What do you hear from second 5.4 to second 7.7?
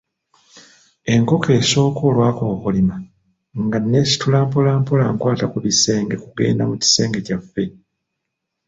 ku bisenge kugenda mu kisenge kyaffe.